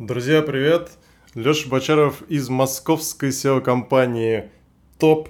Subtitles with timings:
[0.00, 0.92] Друзья, привет!
[1.34, 4.50] Леша Бочаров из московской SEO-компании
[4.98, 5.28] Top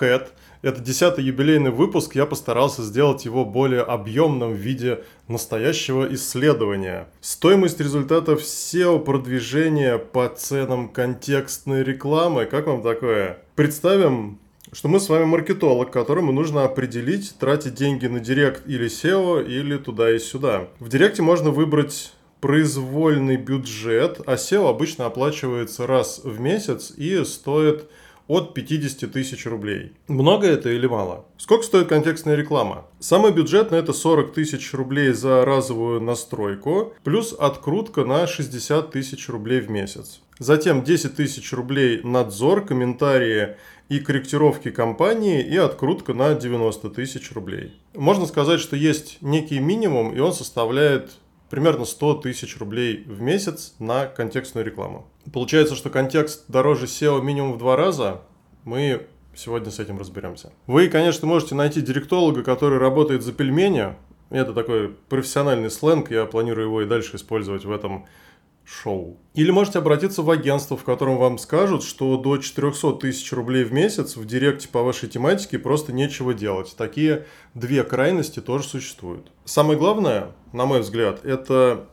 [0.00, 0.28] Head.
[0.62, 7.08] Это десятый юбилейный выпуск, я постарался сделать его более объемным в виде настоящего исследования.
[7.20, 12.46] Стоимость результатов SEO-продвижения по ценам контекстной рекламы.
[12.46, 13.40] Как вам такое?
[13.56, 14.38] Представим,
[14.72, 19.76] что мы с вами маркетолог, которому нужно определить, тратить деньги на директ или SEO, или
[19.76, 20.68] туда и сюда.
[20.78, 27.88] В директе можно выбрать произвольный бюджет, а SEO обычно оплачивается раз в месяц и стоит
[28.28, 29.92] от 50 тысяч рублей.
[30.06, 31.24] Много это или мало?
[31.38, 32.86] Сколько стоит контекстная реклама?
[33.00, 39.60] Самый бюджетный это 40 тысяч рублей за разовую настройку, плюс открутка на 60 тысяч рублей
[39.60, 40.20] в месяц.
[40.38, 43.56] Затем 10 тысяч рублей надзор, комментарии
[43.88, 47.80] и корректировки компании и открутка на 90 тысяч рублей.
[47.94, 51.12] Можно сказать, что есть некий минимум, и он составляет
[51.50, 55.06] примерно 100 тысяч рублей в месяц на контекстную рекламу.
[55.32, 58.22] Получается, что контекст дороже SEO минимум в два раза.
[58.64, 60.52] Мы сегодня с этим разберемся.
[60.66, 63.94] Вы, конечно, можете найти директолога, который работает за пельмени.
[64.30, 68.06] Это такой профессиональный сленг, я планирую его и дальше использовать в этом
[68.68, 69.16] шоу.
[69.34, 73.72] Или можете обратиться в агентство, в котором вам скажут, что до 400 тысяч рублей в
[73.72, 76.74] месяц в директе по вашей тематике просто нечего делать.
[76.76, 79.32] Такие две крайности тоже существуют.
[79.44, 81.88] Самое главное, на мой взгляд, это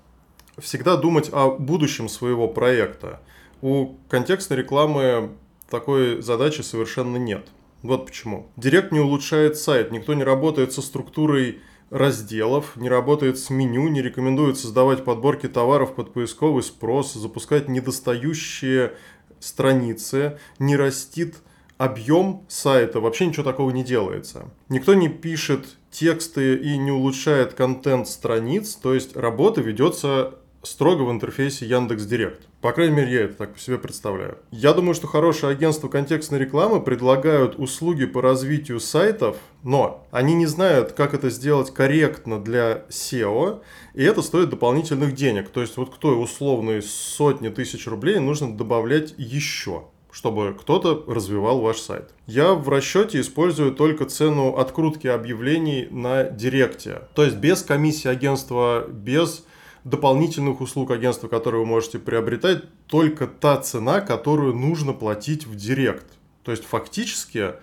[0.58, 3.22] всегда думать о будущем своего проекта.
[3.62, 5.32] У контекстной рекламы
[5.70, 7.48] такой задачи совершенно нет.
[7.84, 8.48] Вот почему.
[8.58, 14.02] Директ не улучшает сайт, никто не работает со структурой разделов, не работает с меню, не
[14.02, 18.94] рекомендует создавать подборки товаров под поисковый спрос, запускать недостающие
[19.40, 21.36] страницы, не растит
[21.78, 24.50] объем сайта, вообще ничего такого не делается.
[24.70, 31.12] Никто не пишет тексты и не улучшает контент страниц, то есть работа ведется строго в
[31.12, 32.48] интерфейсе Яндекс Директ.
[32.62, 34.38] По крайней мере, я это так себе представляю.
[34.52, 40.48] Я думаю, что хорошие агентства контекстной рекламы предлагают услуги по развитию сайтов, но они не
[40.48, 43.62] знают, как это сделать корректно для SEO,
[43.94, 45.50] и это стоит дополнительных денег.
[45.50, 51.60] То есть вот к той условной сотни тысяч рублей нужно добавлять еще чтобы кто-то развивал
[51.60, 52.12] ваш сайт.
[52.26, 57.02] Я в расчете использую только цену открутки объявлений на Директе.
[57.16, 59.44] То есть без комиссии агентства, без
[59.86, 66.08] дополнительных услуг агентства, которые вы можете приобретать, только та цена, которую нужно платить в Директ.
[66.44, 67.54] То есть фактически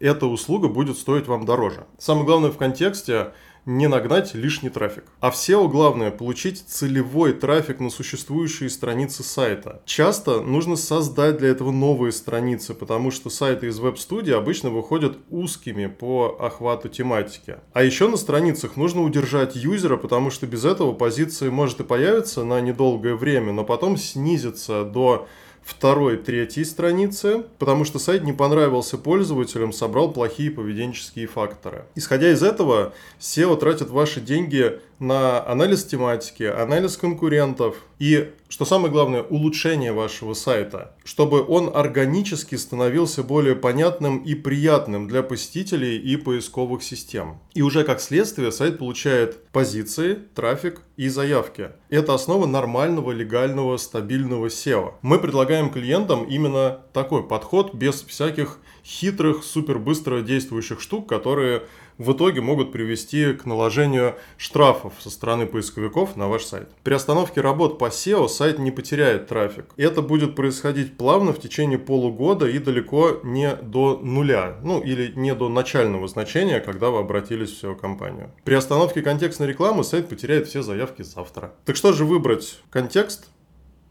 [0.00, 1.84] эта услуга будет стоить вам дороже.
[1.98, 3.32] Самое главное в контексте
[3.64, 5.04] не нагнать лишний трафик.
[5.20, 9.82] А в SEO главное получить целевой трафик на существующие страницы сайта.
[9.84, 15.86] Часто нужно создать для этого новые страницы, потому что сайты из веб-студии обычно выходят узкими
[15.86, 17.56] по охвату тематики.
[17.72, 22.44] А еще на страницах нужно удержать юзера, потому что без этого позиции может и появиться
[22.44, 25.28] на недолгое время, но потом снизится до
[25.64, 31.84] второй, третьей страницы, потому что сайт не понравился пользователям, собрал плохие поведенческие факторы.
[31.94, 38.92] Исходя из этого, SEO тратит ваши деньги на анализ тематики, анализ конкурентов и, что самое
[38.92, 46.16] главное, улучшение вашего сайта, чтобы он органически становился более понятным и приятным для посетителей и
[46.16, 47.40] поисковых систем.
[47.54, 51.70] И уже как следствие сайт получает позиции, трафик и заявки.
[51.88, 54.94] Это основа нормального, легального, стабильного SEO.
[55.02, 61.62] Мы предлагаем клиентам именно такой подход без всяких хитрых, супер быстро действующих штук, которые
[61.98, 66.68] в итоге могут привести к наложению штрафов со стороны поисковиков на ваш сайт.
[66.82, 69.66] При остановке работ по SEO сайт не потеряет трафик.
[69.76, 75.34] Это будет происходить плавно в течение полугода и далеко не до нуля, ну или не
[75.34, 78.30] до начального значения, когда вы обратились в SEO-компанию.
[78.44, 81.52] При остановке контекстной рекламы сайт потеряет все заявки завтра.
[81.64, 82.60] Так что же выбрать?
[82.70, 83.28] Контекст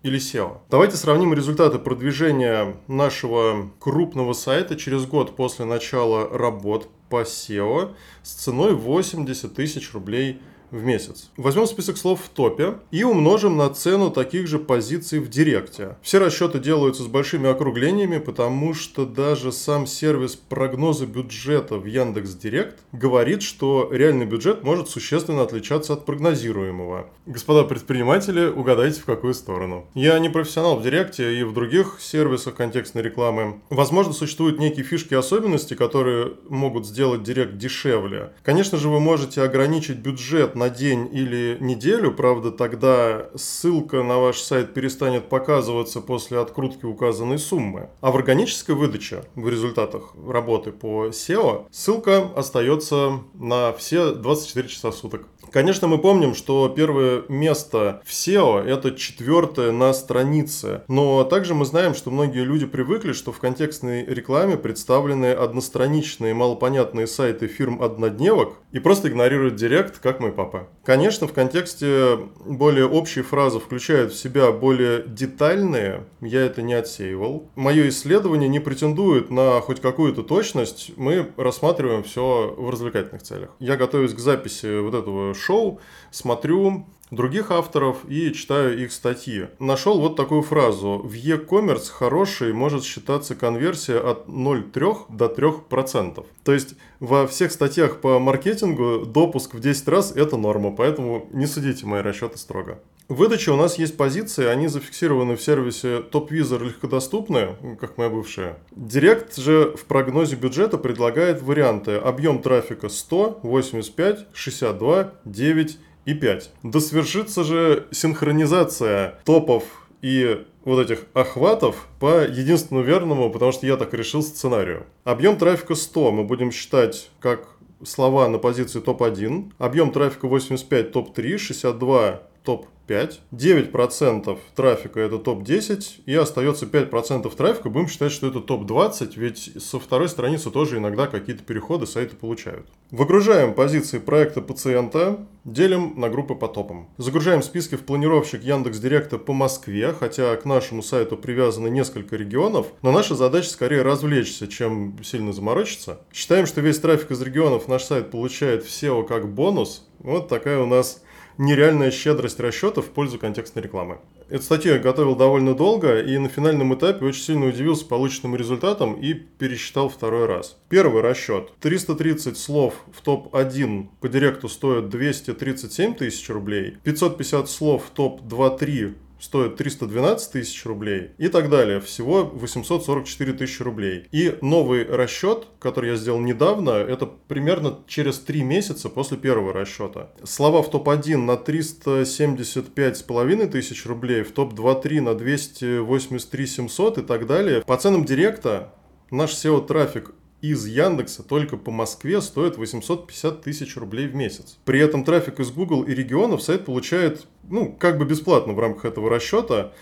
[0.03, 0.57] или SEO.
[0.69, 8.31] Давайте сравним результаты продвижения нашего крупного сайта через год после начала работ по SEO с
[8.31, 11.29] ценой 80 тысяч рублей в месяц.
[11.37, 15.97] Возьмем список слов в топе и умножим на цену таких же позиций в Директе.
[16.01, 22.35] Все расчеты делаются с большими округлениями, потому что даже сам сервис прогноза бюджета в Яндекс
[22.35, 27.07] Директ говорит, что реальный бюджет может существенно отличаться от прогнозируемого.
[27.25, 29.85] Господа предприниматели, угадайте в какую сторону.
[29.93, 33.61] Я не профессионал в Директе и в других сервисах контекстной рекламы.
[33.69, 38.33] Возможно, существуют некие фишки и особенности, которые могут сделать Директ дешевле.
[38.43, 44.39] Конечно же, вы можете ограничить бюджет на день или неделю, правда, тогда ссылка на ваш
[44.39, 47.89] сайт перестанет показываться после открутки указанной суммы.
[47.99, 54.91] А в органической выдаче, в результатах работы по SEO, ссылка остается на все 24 часа
[54.91, 55.27] суток.
[55.51, 60.83] Конечно, мы помним, что первое место в SEO– это четвертое на странице.
[60.87, 67.05] Но также мы знаем, что многие люди привыкли, что в контекстной рекламе представлены одностраничные малопонятные
[67.05, 70.67] сайты фирм-однодневок и просто игнорируют директ, как мой папа.
[70.83, 77.49] Конечно, в контексте более общие фразы включают в себя более детальные, я это не отсеивал.
[77.55, 83.49] Мое исследование не претендует на хоть какую-то точность, мы рассматриваем все в развлекательных целях.
[83.59, 85.79] Я готовюсь к записи вот этого шоу,
[86.11, 89.47] смотрю других авторов и читаю их статьи.
[89.59, 91.01] Нашел вот такую фразу.
[91.03, 96.25] В e-commerce хорошей может считаться конверсия от 0,3 до 3%.
[96.43, 101.45] То есть во всех статьях по маркетингу допуск в 10 раз это норма, поэтому не
[101.45, 102.79] судите мои расчеты строго.
[103.11, 108.57] В выдаче у нас есть позиции, они зафиксированы в сервисе TopVisor легкодоступны, как моя бывшая.
[108.73, 116.51] Директ же в прогнозе бюджета предлагает варианты объем трафика 100, 85, 62, 9 и 5.
[116.63, 119.63] Да свершится же синхронизация топов
[120.01, 124.85] и вот этих охватов по единственному верному, потому что я так решил сценарию.
[125.03, 127.47] Объем трафика 100 мы будем считать как
[127.83, 136.01] слова на позиции топ-1, объем трафика 85 топ-3, 62 топ 5, 9% трафика это топ-10,
[136.05, 141.07] и остается 5% трафика, будем считать, что это топ-20, ведь со второй страницы тоже иногда
[141.07, 142.67] какие-то переходы сайты получают.
[142.89, 146.89] Выгружаем позиции проекта пациента, делим на группы по топам.
[146.97, 152.67] Загружаем списки в планировщик Яндекс Директа по Москве, хотя к нашему сайту привязаны несколько регионов,
[152.81, 156.01] но наша задача скорее развлечься, чем сильно заморочиться.
[156.11, 159.87] Считаем, что весь трафик из регионов наш сайт получает в SEO как бонус.
[159.99, 161.01] Вот такая у нас
[161.37, 163.99] нереальная щедрость расчетов в пользу контекстной рекламы.
[164.29, 168.93] Эту статью я готовил довольно долго и на финальном этапе очень сильно удивился полученным результатом
[168.93, 170.57] и пересчитал второй раз.
[170.69, 171.51] Первый расчет.
[171.59, 179.55] 330 слов в топ-1 по директу стоят 237 тысяч рублей, 550 слов в топ-2-3 стоит
[179.55, 181.79] 312 тысяч рублей и так далее.
[181.79, 184.07] Всего 844 тысячи рублей.
[184.11, 190.09] И новый расчет, который я сделал недавно, это примерно через 3 месяца после первого расчета.
[190.23, 197.61] Слова в топ-1 на 375,5 тысяч рублей, в топ-2-3 на 283 700 и так далее.
[197.61, 198.73] По ценам директа
[199.11, 204.57] наш SEO-трафик из Яндекса только по Москве стоит 850 тысяч рублей в месяц.
[204.65, 208.85] При этом трафик из Google и регионов сайт получает, ну, как бы бесплатно в рамках
[208.85, 209.73] этого расчета,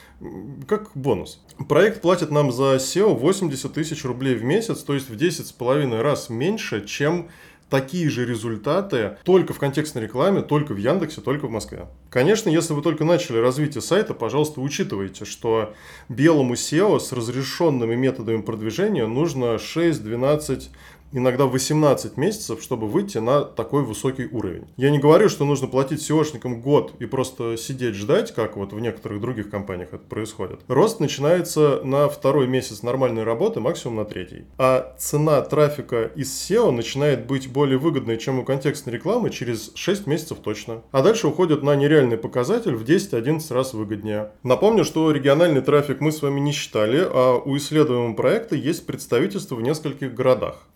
[0.68, 1.42] как бонус.
[1.68, 6.30] Проект платит нам за SEO 80 тысяч рублей в месяц, то есть в 10,5 раз
[6.30, 7.30] меньше, чем
[7.70, 11.88] такие же результаты только в контекстной рекламе, только в Яндексе, только в Москве.
[12.10, 15.74] Конечно, если вы только начали развитие сайта, пожалуйста, учитывайте, что
[16.08, 20.70] белому SEO с разрешенными методами продвижения нужно 6, 12,
[21.12, 24.68] иногда 18 месяцев, чтобы выйти на такой высокий уровень.
[24.78, 28.80] Я не говорю, что нужно платить SEOшникам год и просто сидеть ждать, как вот в
[28.80, 30.62] некоторых других компаниях это происходит.
[30.68, 34.46] Рост начинается на второй месяц нормальной работы, максимум на третий.
[34.58, 40.08] А цена трафика из SEO начинает быть более выгодной, чем у контекстной рекламы через 6
[40.08, 40.82] месяцев точно.
[40.92, 44.32] А дальше уходит на нереальный показатель в 10-11 раз выгоднее.
[44.44, 49.56] Напомню, что региональный трафик мы с вами не считали, а у исследуемого проекта есть представительство
[49.56, 50.68] в нескольких городах.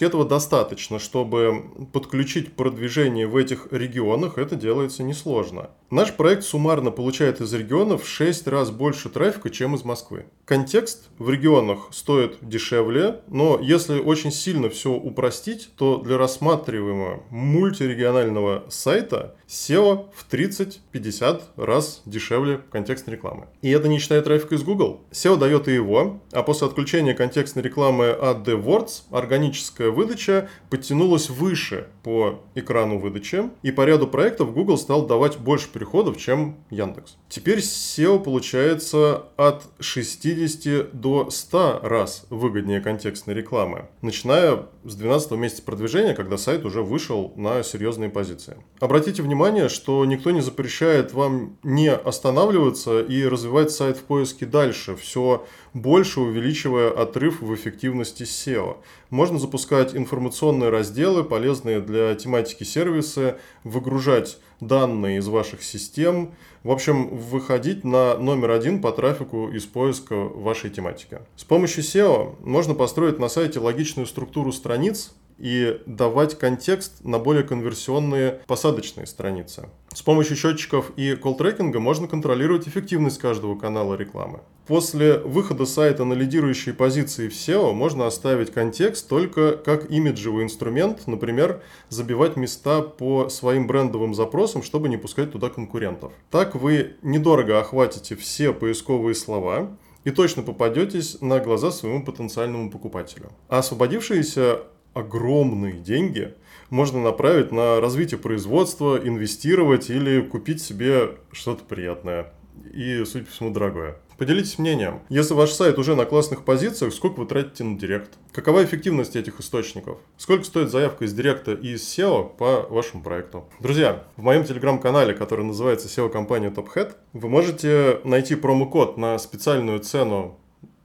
[0.00, 5.70] Этого достаточно, чтобы подключить продвижение в этих регионах, это делается несложно.
[5.90, 10.26] Наш проект суммарно получает из регионов в 6 раз больше трафика, чем из Москвы.
[10.44, 18.64] Контекст в регионах стоит дешевле, но если очень сильно все упростить, то для рассматриваемого мультирегионального
[18.68, 23.46] сайта SEO в 30-50 раз дешевле контекстной рекламы.
[23.62, 25.00] И это не считая трафика из Google.
[25.10, 31.88] SEO дает и его, а после отключения контекстной рекламы от AdWords органическая выдача подтянулась выше
[32.02, 37.16] по экрану выдачи, и по ряду проектов Google стал давать больше переходов, чем Яндекс.
[37.28, 45.62] Теперь SEO получается от 60 до 100 раз выгоднее контекстной рекламы, начиная с 12 месяца
[45.62, 48.56] продвижения, когда сайт уже вышел на серьезные позиции.
[48.80, 54.96] Обратите внимание, что никто не запрещает вам не останавливаться и развивать сайт в поиске дальше,
[54.96, 58.78] все больше увеличивая отрыв в эффективности SEO.
[59.10, 67.08] Можно запускать информационные разделы, полезные для тематики сервисы, выгружать данные из ваших систем, в общем,
[67.08, 71.18] выходить на номер один по трафику из поиска вашей тематики.
[71.36, 77.44] С помощью SEO можно построить на сайте логичную структуру страниц, и давать контекст на более
[77.44, 79.68] конверсионные посадочные страницы.
[79.94, 84.40] С помощью счетчиков и колл-трекинга можно контролировать эффективность каждого канала рекламы.
[84.66, 91.06] После выхода сайта на лидирующие позиции в SEO можно оставить контекст только как имиджевый инструмент,
[91.06, 96.12] например, забивать места по своим брендовым запросам, чтобы не пускать туда конкурентов.
[96.30, 99.70] Так вы недорого охватите все поисковые слова,
[100.04, 103.30] и точно попадетесь на глаза своему потенциальному покупателю.
[103.48, 104.60] А освободившиеся
[104.98, 106.34] огромные деньги
[106.70, 112.32] можно направить на развитие производства, инвестировать или купить себе что-то приятное
[112.72, 113.96] и, судя по всему, дорогое.
[114.18, 115.00] Поделитесь мнением.
[115.08, 118.10] Если ваш сайт уже на классных позициях, сколько вы тратите на директ?
[118.32, 119.98] Какова эффективность этих источников?
[120.16, 123.48] Сколько стоит заявка из директа и из SEO по вашему проекту?
[123.60, 130.36] Друзья, в моем телеграм-канале, который называется SEO-компания TopHead, вы можете найти промокод на специальную цену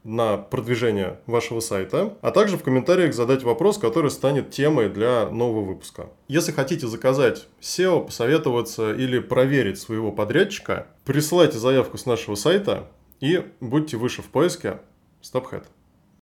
[0.04, 5.64] на продвижение вашего сайта, а также в комментариях задать вопрос, который станет темой для нового
[5.64, 6.10] выпуска.
[6.28, 13.46] Если хотите заказать SEO, посоветоваться или проверить своего подрядчика, присылайте заявку с нашего сайта, и
[13.62, 14.80] будьте выше в поиске
[15.22, 15.64] StopHead.